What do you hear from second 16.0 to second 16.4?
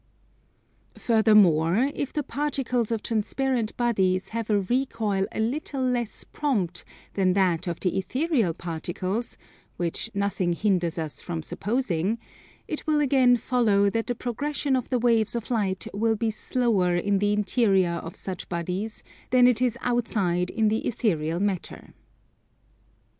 be